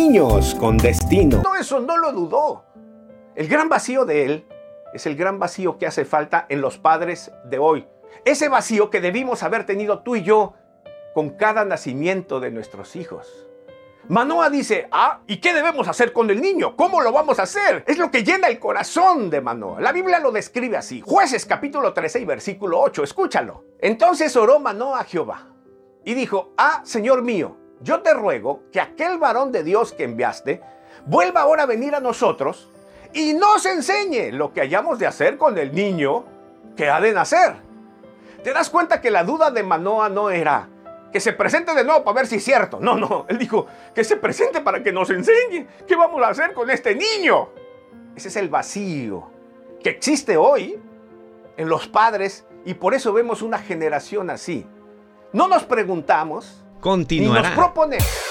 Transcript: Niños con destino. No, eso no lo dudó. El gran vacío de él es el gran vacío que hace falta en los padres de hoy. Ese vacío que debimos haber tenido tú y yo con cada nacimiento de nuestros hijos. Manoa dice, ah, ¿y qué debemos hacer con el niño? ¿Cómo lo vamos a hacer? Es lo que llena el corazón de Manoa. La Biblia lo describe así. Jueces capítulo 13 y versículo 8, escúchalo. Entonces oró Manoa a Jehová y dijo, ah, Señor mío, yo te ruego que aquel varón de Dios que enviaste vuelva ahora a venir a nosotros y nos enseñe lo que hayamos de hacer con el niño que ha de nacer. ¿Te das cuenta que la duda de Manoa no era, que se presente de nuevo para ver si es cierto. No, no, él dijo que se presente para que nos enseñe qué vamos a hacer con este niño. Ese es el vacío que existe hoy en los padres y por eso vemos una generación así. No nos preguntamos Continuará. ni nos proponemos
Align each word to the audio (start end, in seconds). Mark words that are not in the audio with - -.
Niños 0.00 0.54
con 0.54 0.76
destino. 0.76 1.42
No, 1.42 1.56
eso 1.56 1.80
no 1.80 1.96
lo 1.96 2.12
dudó. 2.12 2.64
El 3.34 3.48
gran 3.48 3.68
vacío 3.68 4.04
de 4.04 4.24
él 4.24 4.46
es 4.94 5.06
el 5.06 5.16
gran 5.16 5.40
vacío 5.40 5.76
que 5.76 5.88
hace 5.88 6.04
falta 6.04 6.46
en 6.48 6.60
los 6.60 6.78
padres 6.78 7.32
de 7.46 7.58
hoy. 7.58 7.84
Ese 8.24 8.48
vacío 8.48 8.90
que 8.90 9.00
debimos 9.00 9.42
haber 9.42 9.66
tenido 9.66 10.04
tú 10.04 10.14
y 10.14 10.22
yo 10.22 10.54
con 11.14 11.30
cada 11.30 11.64
nacimiento 11.64 12.38
de 12.38 12.52
nuestros 12.52 12.94
hijos. 12.94 13.48
Manoa 14.06 14.50
dice, 14.50 14.86
ah, 14.92 15.18
¿y 15.26 15.38
qué 15.38 15.52
debemos 15.52 15.88
hacer 15.88 16.12
con 16.12 16.30
el 16.30 16.40
niño? 16.40 16.76
¿Cómo 16.76 17.00
lo 17.00 17.10
vamos 17.10 17.40
a 17.40 17.42
hacer? 17.42 17.82
Es 17.84 17.98
lo 17.98 18.12
que 18.12 18.22
llena 18.22 18.46
el 18.46 18.60
corazón 18.60 19.28
de 19.30 19.40
Manoa. 19.40 19.80
La 19.80 19.90
Biblia 19.90 20.20
lo 20.20 20.30
describe 20.30 20.76
así. 20.76 21.02
Jueces 21.04 21.44
capítulo 21.44 21.92
13 21.92 22.20
y 22.20 22.24
versículo 22.24 22.80
8, 22.82 23.02
escúchalo. 23.02 23.64
Entonces 23.80 24.36
oró 24.36 24.60
Manoa 24.60 25.00
a 25.00 25.04
Jehová 25.04 25.48
y 26.04 26.14
dijo, 26.14 26.54
ah, 26.56 26.82
Señor 26.84 27.22
mío, 27.22 27.57
yo 27.80 28.00
te 28.00 28.14
ruego 28.14 28.62
que 28.72 28.80
aquel 28.80 29.18
varón 29.18 29.52
de 29.52 29.62
Dios 29.62 29.92
que 29.92 30.04
enviaste 30.04 30.60
vuelva 31.06 31.42
ahora 31.42 31.64
a 31.64 31.66
venir 31.66 31.94
a 31.94 32.00
nosotros 32.00 32.68
y 33.12 33.34
nos 33.34 33.64
enseñe 33.66 34.32
lo 34.32 34.52
que 34.52 34.60
hayamos 34.60 34.98
de 34.98 35.06
hacer 35.06 35.38
con 35.38 35.56
el 35.58 35.74
niño 35.74 36.24
que 36.76 36.90
ha 36.90 37.00
de 37.00 37.12
nacer. 37.12 37.56
¿Te 38.42 38.52
das 38.52 38.70
cuenta 38.70 39.00
que 39.00 39.10
la 39.10 39.24
duda 39.24 39.50
de 39.50 39.62
Manoa 39.62 40.08
no 40.08 40.30
era, 40.30 40.68
que 41.12 41.20
se 41.20 41.32
presente 41.32 41.74
de 41.74 41.84
nuevo 41.84 42.04
para 42.04 42.16
ver 42.16 42.26
si 42.26 42.36
es 42.36 42.44
cierto. 42.44 42.78
No, 42.80 42.96
no, 42.96 43.26
él 43.28 43.38
dijo 43.38 43.66
que 43.94 44.04
se 44.04 44.16
presente 44.16 44.60
para 44.60 44.82
que 44.82 44.92
nos 44.92 45.10
enseñe 45.10 45.66
qué 45.86 45.96
vamos 45.96 46.22
a 46.22 46.28
hacer 46.28 46.52
con 46.52 46.70
este 46.70 46.94
niño. 46.94 47.48
Ese 48.14 48.28
es 48.28 48.36
el 48.36 48.48
vacío 48.48 49.30
que 49.82 49.90
existe 49.90 50.36
hoy 50.36 50.78
en 51.56 51.68
los 51.68 51.88
padres 51.88 52.46
y 52.64 52.74
por 52.74 52.94
eso 52.94 53.12
vemos 53.12 53.42
una 53.42 53.58
generación 53.58 54.30
así. 54.30 54.66
No 55.32 55.48
nos 55.48 55.64
preguntamos 55.64 56.64
Continuará. 56.80 57.42
ni 57.42 57.48
nos 57.48 57.54
proponemos 57.56 58.27